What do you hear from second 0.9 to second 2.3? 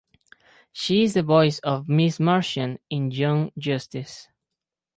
is the voice of Miss